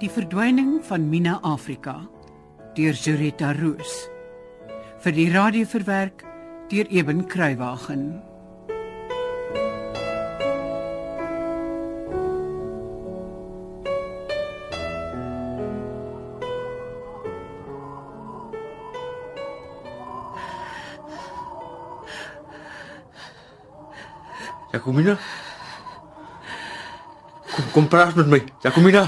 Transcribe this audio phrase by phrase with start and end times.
[0.00, 2.00] Die verdwyning van Mina Afrika
[2.74, 3.92] deur Juretta Roos
[5.04, 6.24] vir die radio verwerk
[6.72, 8.22] deur Eben Kruiwagen.
[24.72, 25.14] Jacomina.
[27.54, 28.42] Kom kom praat met my.
[28.66, 29.06] Jacomina.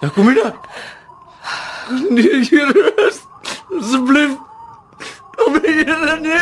[0.00, 0.54] Jacomina.
[2.10, 3.20] Nee, hier is.
[3.78, 4.36] Asseblief.
[5.36, 6.38] Kom hier nee.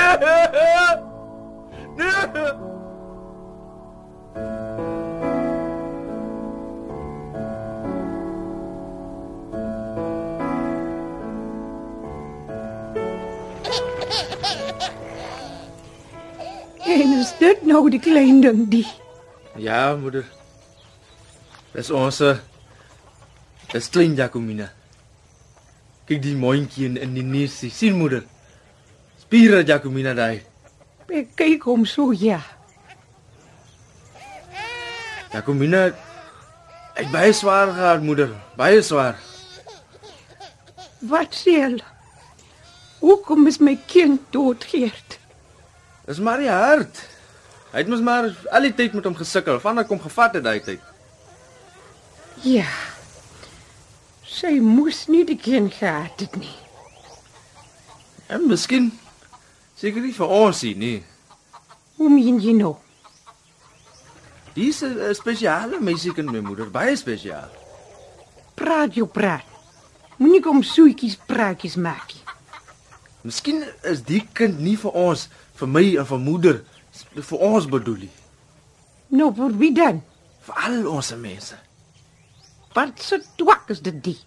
[1.96, 2.52] Nee.
[16.84, 18.86] En is dit nou die klein ding die?
[19.56, 20.24] Ja, moeder.
[21.74, 22.36] Dis ons eh,
[23.75, 24.69] Dis klein Jacomina.
[26.06, 27.72] Kyk die mondjie in, in die neusie.
[27.75, 28.22] sien moeder.
[29.25, 30.44] Spiere Jacomina daai.
[31.11, 32.39] Ek kyk hom so ja.
[35.33, 35.89] Jacomina
[36.95, 39.19] ek baie swaar gehad moeder, baie swaar.
[41.11, 41.83] Wat sê hulle?
[43.02, 45.19] Hoekom is my kind doodgeerd?
[46.06, 47.02] Dis maar die hart.
[47.75, 50.47] Hy het mos maar al die tyd met hom gesukkel, van ek hom gevat het
[50.47, 50.91] daai tyd.
[52.47, 52.70] Ja.
[54.34, 56.54] Sy moes nie die kind gehad het nie.
[58.32, 58.88] En miskien
[59.78, 61.02] seker nie vir ons nie, nee.
[61.98, 62.74] Hoe meen jy nou?
[64.55, 67.50] Dis 'n spesiale meisiekind my moeder, baie spesiaal.
[68.55, 69.44] Praat jou praat.
[70.18, 72.22] Moenie kom soetjies praatjies maak nie.
[73.22, 76.62] Miskien is die kind nie vir ons, vir my en vir moeder,
[77.14, 78.10] vir ons bedoel nie,
[79.08, 80.02] Nou vir wie dan?
[80.40, 81.55] vir al ons mense.
[82.74, 84.18] Wat se twak is dit die?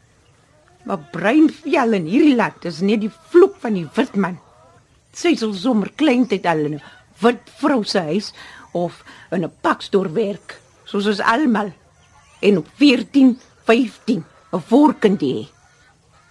[0.88, 4.38] Maar breinvel in hierdie land is net die vloek van die wit man.
[5.12, 6.84] Sy sal sommer kleintyd al in 'n
[7.20, 8.32] wit vrou se huis
[8.74, 11.74] of in 'n pakstoor werk, soos ons almal.
[12.40, 15.48] En op 14, 15 'n voorkind hê.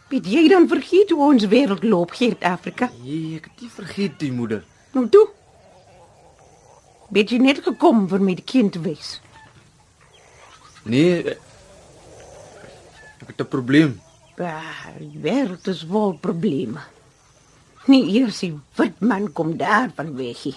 [0.08, 2.90] Weet jy dan vergeet hoe ons wêreld loop hier in Afrika?
[3.02, 4.64] Nee, ek het nie vergeet die moeder.
[4.92, 5.28] Nou toe.
[7.10, 9.20] Bet jy net gekom vir my die kind te wees?
[10.84, 11.36] Nee.
[13.20, 14.00] Ek het 'n probleem.
[14.36, 16.80] Bah, die wêreld is vol probleme.
[17.86, 20.56] Nie eers die wit man kom daar van weg nie.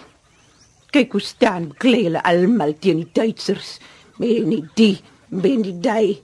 [0.90, 3.78] Kyk hoe staan klei hulle almal teen die Duitsers.
[4.18, 4.98] Men nie die,
[5.30, 6.22] men die daai.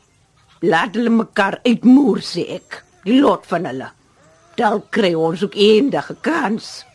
[0.66, 2.84] Laat hulle mekaar uitmoer sê ek.
[3.06, 3.92] Die lot van hulle.
[4.58, 6.86] Dalk kry ons ook eendag 'n kans.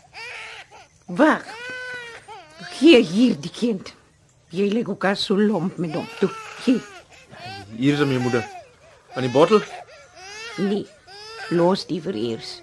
[1.06, 1.46] Wag.
[2.78, 3.94] Gee hier die kind.
[4.50, 6.06] Jy lê ook so lomp met hom.
[6.18, 6.30] Toe,
[6.64, 6.80] gee.
[7.76, 8.59] Hier is my moeder.
[9.14, 9.62] Aan die bottel.
[10.56, 10.86] Nee.
[11.50, 12.60] Los die vir eers.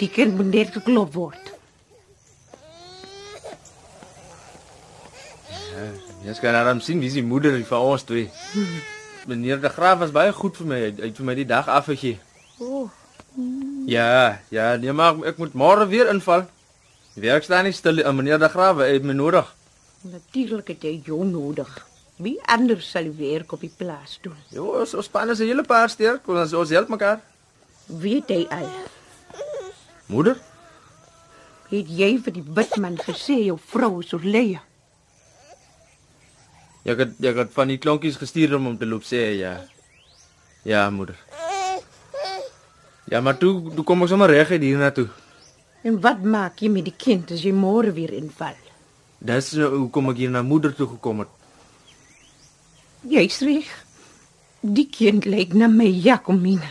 [0.00, 1.50] Die kind moet net geklop word.
[6.22, 8.28] Jy kan nou sien wie die moeder vir ons twee.
[9.26, 10.78] Meneer de Graaf was baie goed vir my.
[10.86, 12.18] Hy het vir my die dag afgegee.
[12.58, 12.90] O, oh,
[13.88, 16.44] Ja, ja, nee maar ek moet môre weer inval.
[17.16, 18.12] Die werk staan nie stil, nie.
[18.12, 19.48] meneer de Graaf het my nodig.
[20.02, 21.70] natuurlik het jy jou nodig.
[22.22, 24.38] Wie anders sal die werk op die plaas doen?
[24.54, 27.20] Jo, ons ons span is 'n hele paar sterk, ons ons help mekaar.
[27.86, 28.68] Weet jy al?
[30.06, 30.38] Moeder?
[31.70, 34.60] Het jy vir die wit man gesê jou vrou is oorlede?
[36.84, 39.60] Jy het jy het van die klonkies gestuur om hom te loop sê ja.
[40.62, 41.16] Ja, moeder.
[43.10, 45.08] Ja, maar toe toe kom ons sommer reg uit hier na toe.
[45.82, 48.54] En wat maak jy met die kind as jy môre weer inval?
[49.18, 51.41] Dis nou hoekom ek hier na moeder toe gekom het.
[53.02, 53.66] Jy's reg.
[54.62, 56.70] Die kind lyk na my Jacomina.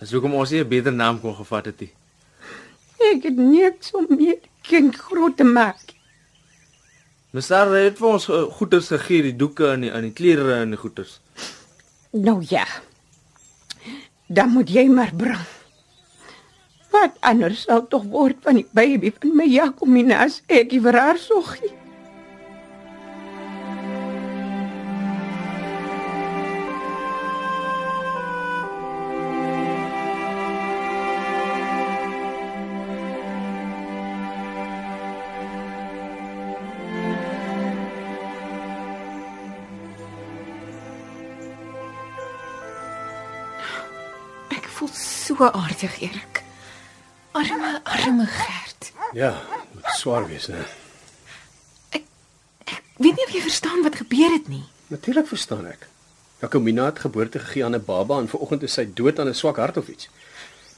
[0.00, 1.92] Dis hoekom ons nie 'n beter naam kon gevat het nie.
[2.98, 5.94] Ek het niks om meer die kind groot te maak.
[7.30, 10.70] Meester het vir ons eh, goeders gegee, die doeke en die aan die klere en
[10.70, 11.20] die goeders.
[12.10, 12.66] Nou ja.
[14.26, 15.46] Dan moet jy maar bring.
[16.90, 20.98] Wat anders sal tog word van die baby van my Jacomina as ek die vir
[20.98, 21.85] haar sorgie?
[44.66, 46.42] Ek voel so aardig, Erik.
[47.38, 48.88] Arme, arme Gert.
[49.14, 49.36] Ja,
[49.72, 50.64] moet swaar wees, né?
[52.96, 54.64] Weet nie of jy verstaan wat gebeur het nie.
[54.90, 55.86] Natuurlik verstaan ek.
[56.40, 59.56] Jacomina het geboorte gegee aan 'n baba en vanoggend is sy dood aan 'n swak
[59.56, 60.08] hart of iets.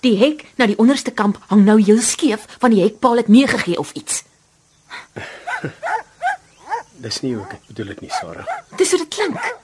[0.01, 3.79] Die hek na die onderste kamp hang nou heel skeef want die hekpaal het meegegee
[3.79, 4.25] of iets.
[7.05, 8.47] Dis nie hoe ek bedoel dit nie, Sarah.
[8.77, 9.58] Dis hoe dit klink.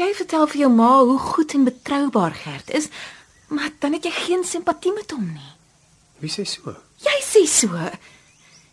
[0.00, 2.88] Jy vertel vir jou ma hoe goed en betroubaar Gert is,
[3.52, 5.50] maar dan het jy geen simpatie met hom nie.
[6.22, 6.72] Wie sê so?
[7.04, 7.76] Jy sê so.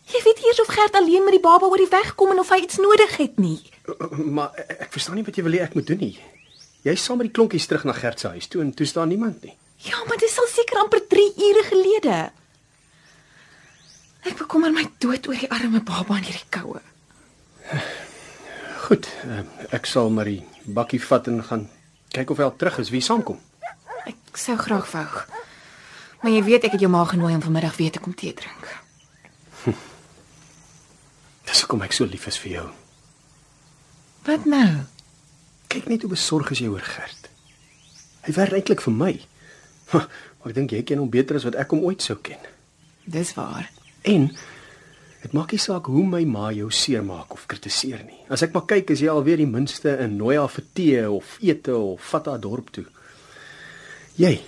[0.08, 2.48] Jy weet eers of Gert alleen met die baba oor die weg kom en of
[2.54, 3.58] hy iets nodig het nie.
[4.38, 6.14] Maar ek, ek verstaan nie wat jy wil hê ek moet doen nie.
[6.86, 9.12] Jy is saam met die klonkies terug na Gert se huis toe en toe staan
[9.12, 9.56] niemand nie.
[9.84, 12.20] Ja, maar dis al seker amper 3 ure gelede.
[14.24, 16.80] Ek bekommer my dood oor die arme baba in hierdie koue.
[18.88, 19.42] Goed, uh,
[19.76, 21.66] ek sal maar die bakkie vat en gaan
[22.14, 23.36] kyk of hy al terug is wie saamkom.
[24.08, 25.06] Ek sou graag wou.
[26.22, 28.70] Maar jy weet ek het jou ma genooi om vanmiddag weer te kom tee drink.
[31.48, 32.64] Dis hoekom ek so lief is vir jou.
[34.24, 34.84] Wat nou?
[35.68, 37.28] Kyk net hoe besorg is jy oor Gert.
[38.24, 39.12] Hy werk eintlik vir my.
[39.92, 42.40] Maar ek dink jy ken hom beter as wat ek hom ooit sou ken.
[43.04, 43.68] Dis waar.
[44.08, 44.30] En
[45.22, 48.20] dit maak nie saak hoe my ma jou seermaak of kritiseer nie.
[48.30, 51.36] As ek maar kyk is jy alweer die minste in nooi haar vir tee of
[51.40, 52.86] ete of vat haar dorp toe.
[54.18, 54.40] Jy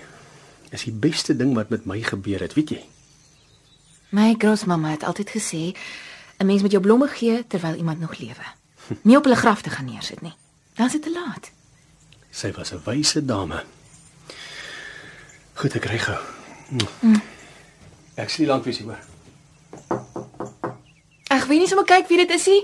[0.71, 2.81] is die beste ding wat met my gebeur het, weet jy?
[4.11, 5.75] My grootmamma het altyd gesê
[6.39, 8.47] 'n mens moet jou blomme gee terwyl iemand nog lewe.
[9.07, 10.35] Nie op hulle graf te gaan neersit nie.
[10.75, 11.51] Dan is dit te laat.
[12.31, 13.65] Sy was 'n wyse dame.
[15.55, 16.19] Goed, ek ry gou.
[17.01, 17.23] Mm.
[18.15, 19.03] Ek sien lank wees hier hoor.
[21.51, 22.61] Ag, weet nie sommer kyk wie dit is nie.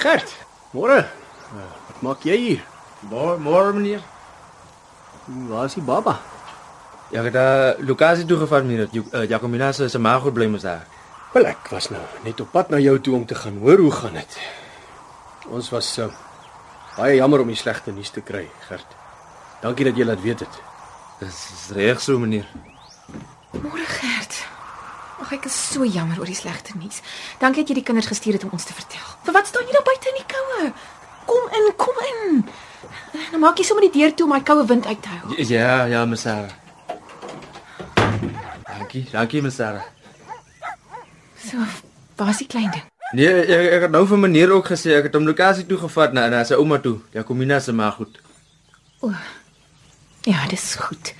[0.00, 0.30] Gert,
[0.72, 1.02] môre.
[1.52, 2.62] Wat maak jy hier?
[3.10, 4.00] Môre, môre meneer.
[5.50, 6.14] Waar is die baba?
[7.12, 8.88] Ja, ek het uh, lokasie toe gevat meneer.
[8.96, 10.86] Uh, Jacomina se se maag goed bly mos daar.
[11.34, 13.92] Wel ek was nou net op pad na jou toe om te gaan hoor hoe
[13.92, 14.38] gaan dit.
[15.52, 16.08] Ons was uh,
[16.96, 18.96] baie jammer om die slegte nuus te kry, Gert.
[19.60, 20.58] Dankie dat jy laat weet het.
[21.20, 22.48] Dis is reg so meneer.
[23.52, 24.40] Môre Gert.
[25.22, 26.98] Ag, ek is so jammer oor die slegte nuus.
[27.38, 29.04] Dankie dat jy die kinders gestuur het om ons te vertel.
[29.22, 30.72] Vir wat staan jy daar buite in die koue?
[31.28, 32.40] Kom in, kom in.
[33.30, 35.36] Nou maak jy sommer die deur toe om my koue wind uit te hou.
[35.46, 36.50] Ja, ja, meneer Sarah.
[38.66, 39.86] Dankie, dankie meneer Sarah.
[41.38, 41.62] So,
[42.18, 42.88] waar is die klein ding?
[43.14, 46.18] Nee, ek, ek het nou vir meneer ook gesê ek het hom lokasie toe gevat
[46.18, 46.96] na na sy ouma toe.
[47.14, 48.18] Jacomina se maag goed.
[49.06, 49.14] O.
[50.26, 51.14] Ja, dis goed.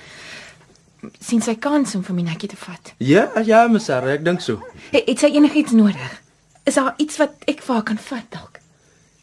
[1.19, 2.93] Sien sy kans om vir my netjie te vat.
[2.97, 4.59] Ja, ja, meneer Sarah, ek dink so.
[4.91, 6.21] Het, het sy enigiets nodig?
[6.65, 8.59] Is daar iets wat ek vir haar kan vat dalk?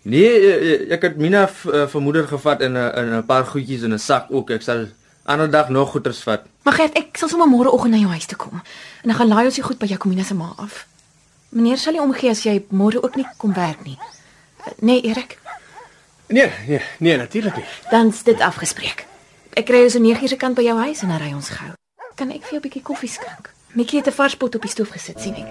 [0.03, 3.83] Nee, eh, ek het Mina eh, vir moeder gevat in 'n in 'n paar goedjies
[3.83, 4.51] in 'n sak ook.
[4.51, 4.87] Ek sal
[5.25, 6.41] ander dag nog goeders vat.
[6.63, 8.53] Maar Gert, ek sal sommer môreoggend na jou huis toe kom
[9.03, 10.87] en dan gaan laai ons die goed by Jacomina se ma af.
[11.49, 13.99] Meneer sal nie omgee as jy môre ook nie kom werk nie.
[14.67, 15.39] Eh, Nee, Erik,
[16.29, 17.65] Nee, nee, nee, natuurlik nie.
[17.91, 19.07] dan's dit afgespreek.
[19.61, 21.73] Ek kry jou so 9 se kant by jou huis en dan ry ons gou.
[22.17, 23.51] Kan ek vir jou 'n bietjie koffie skink?
[23.77, 25.51] Mikkie het 'n vars pot op die stoof gesit, sien ek.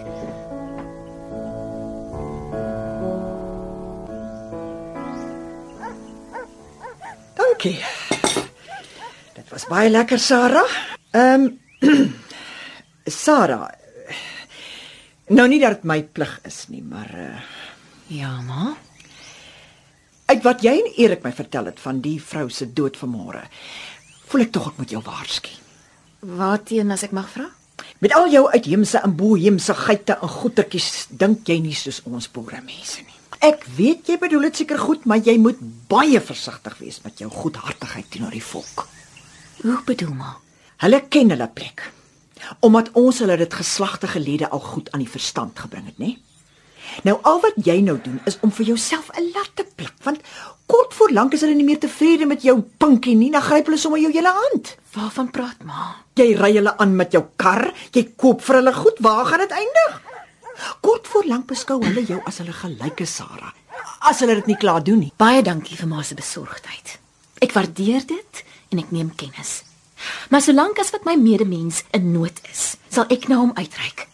[7.38, 7.78] Dankie.
[9.36, 10.70] Dit was baie lekker, Sarah.
[11.12, 11.50] Ehm
[11.82, 12.14] um,
[13.24, 13.70] Sarah.
[15.30, 17.42] Nou nie dat dit my plig is nie, maar uh,
[18.10, 18.74] Ja, ma.
[20.30, 23.42] uit wat jy en Erik my vertel het van die vrou se dood vanmôre,
[24.30, 25.54] voel ek tog ek moet jou waarsku.
[26.20, 27.48] Waarteen as ek mag vra?
[28.04, 32.62] Met al jou uitheemse en boheemse geite en goetertjies, dink jy nie soos ons boere
[32.64, 33.18] mense nie.
[33.44, 35.60] Ek weet jy bedoel dit seker goed, maar jy moet
[35.92, 38.86] baie versigtig wees met jou goedhartigheid teenoor die volk.
[39.62, 40.34] Hoe bedoel ma?
[40.84, 41.86] Hulle ken hulle plek.
[42.64, 46.18] Omdat ons hulle dit geslagte gelede al goed aan die verstand gebring het, nê?
[47.04, 50.22] Nou al wat jy nou doen is om vir jouself 'n lat te pluk, want
[50.66, 53.78] kort voor lank is hulle nie meer tevrede met jou pinkie nie, dan gryp hulle
[53.78, 54.76] sommer jou hele hand.
[54.94, 55.96] Waarvan praat ma?
[56.14, 59.52] Jy ry hulle aan met jou kar, jy koop vir hulle goed, waar gaan dit
[59.52, 60.02] eindig?
[60.82, 63.54] Kort voor lank beskou hulle jou as hulle gelyke Sarah.
[64.00, 65.14] As hulle dit nie klaar doen nie.
[65.18, 67.00] Baie dankie vir ma se besorgdheid.
[67.42, 69.64] Ek waardeer dit en ek neem kennis.
[70.30, 74.08] Maar solank as wat my medemens in nood is, sal ek na hom uitreik.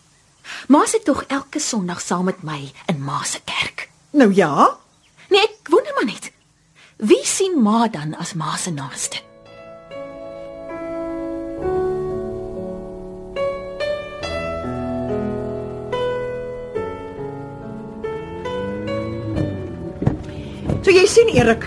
[0.68, 3.90] Ma sit tog elke Sondag saam met my in ma se kerk.
[4.12, 4.78] Nou ja,
[5.30, 6.32] Nee, ek wonder maar net.
[6.98, 9.22] Wie sien ma dan as ma se naaste?
[20.86, 21.66] So jy sien Erik,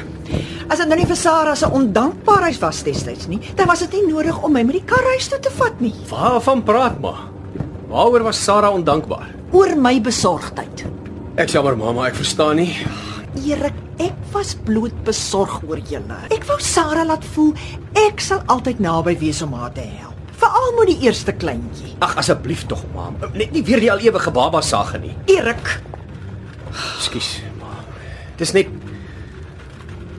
[0.70, 4.12] as dit nou nie vir Sarah se ondankbaarheid was destyds nie, dan was dit nie
[4.12, 5.94] nodig om my met die karhuis toe te vat nie.
[6.12, 7.16] Waarvan praat ma?
[7.88, 9.28] Waaroor was Sarah ondankbaar?
[9.52, 10.84] Oor my besorgdheid.
[11.40, 12.72] Ek jammer mamma, ek verstaan nie.
[13.46, 16.18] Erik, ek was bloot besorg oor julle.
[16.34, 17.54] Ek wou Sarah laat voel
[17.96, 20.16] ek sal altyd naby wees om haar te help.
[20.38, 21.94] Veral met die eerste kleintjie.
[22.04, 23.08] Ag asseblief tog, ma.
[23.34, 25.14] Net nie weer die al ewige baba sage nie.
[25.32, 25.78] Erik,
[26.98, 27.72] Ekskuus, ma.
[28.38, 28.68] Dis net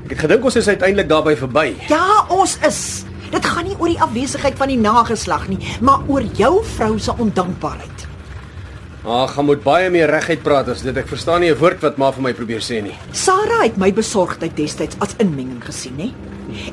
[0.10, 1.68] Ek het gedink ons is uiteindelik daarby verby.
[1.92, 2.80] ja, ons is.
[3.30, 7.14] Dit gaan nie oor die afwesigheid van die nageslag nie, maar oor jou vrou se
[7.18, 8.08] ondankbaarheid.
[9.06, 10.98] Ag, gaan moet baie meer reguit praat as dit.
[10.98, 12.98] Ek verstaan nie 'n woord wat ma vir my probeer sê nie.
[13.12, 16.12] Sarah het my besorgdheid destyds as inmenging gesien, hè?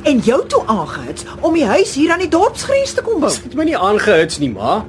[0.02, 3.30] En jou toe aangehits om die huis hier aan die dorpsgrens te kom bou.
[3.30, 4.84] Dit het my nie aangehits nie, ma.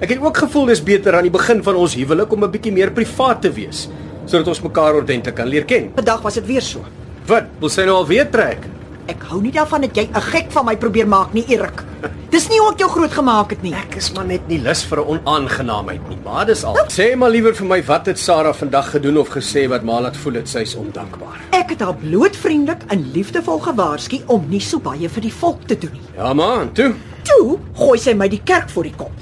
[0.00, 2.72] Ek het ook gevoel dis beter aan die begin van ons huwelik om 'n bietjie
[2.72, 3.88] meer privaat te wees,
[4.26, 5.90] sodat ons mekaar ordentlik kan leer ken.
[5.94, 6.84] Vandag was dit weer so.
[7.26, 7.44] Wat?
[7.60, 8.75] Wil sy nou al weer trek?
[9.08, 11.82] Ek hou nie daarvan dat jy 'n gek van my probeer maak nie, Erik.
[12.30, 13.72] Dis nie hoe ek jou groot gemaak het nie.
[13.74, 16.74] Ek is maar net nie lus vir 'n onaangenaamheid nie, maar dis al.
[16.88, 20.16] Sê maar liewer vir my wat het Sarah vandag gedoen of gesê wat maar laat
[20.16, 21.38] voel dit sy is ondankbaar.
[21.52, 25.64] Ek het haar bloot vriendelik en liefdevol gewaarsku om nie so baie vir die volk
[25.66, 26.00] te doen nie.
[26.16, 29.12] Ja, ma, en toe, Toe gooi sy my die kerk voor die kop.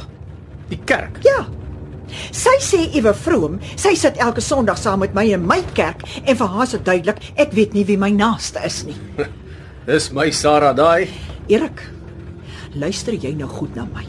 [0.69, 1.19] die kerk.
[1.23, 1.47] Ja.
[2.33, 6.37] Sy sê ewe vroom, sy sit elke Sondag saam met my in my kerk en
[6.37, 8.95] vir haar is dit duidelik ek weet nie wie my naaste is nie.
[9.85, 11.11] Dis my Sarah daai.
[11.53, 11.83] Erik,
[12.81, 14.05] luister jy nou goed na my.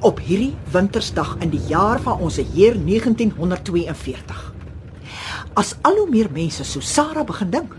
[0.00, 4.40] Op hierdie wintersdag in die jaar van ons Heer 1942.
[5.60, 7.76] As al hoe meer mense so Sarah begin dink,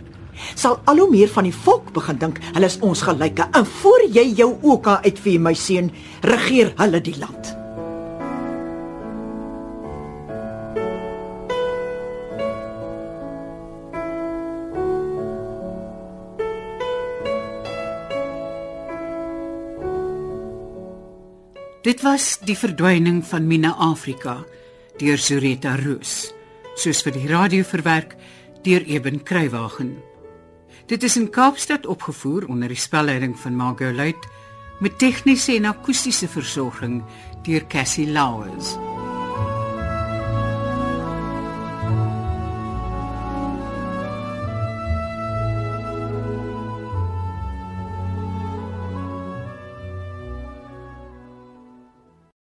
[0.53, 3.49] sal al hoe meer van die volk begin dink hulle is ons gelyke.
[3.49, 5.89] En voor jy jou oë kan uitvee, my seun,
[6.21, 7.55] regeer hulle die land.
[21.89, 24.35] Dit was die verdwyning van Mina Afrika
[25.01, 26.27] deur Zureta Roos,
[26.77, 28.11] soos vir die radio verwerk
[28.61, 29.95] deur Eben Kruiwagen.
[30.85, 34.29] Dit is in Kaapstad opgevoer onder die spelleiding van Margot Luit
[34.85, 37.01] met tegniese en akoestiese versorging
[37.47, 38.75] deur Cassie Lauers.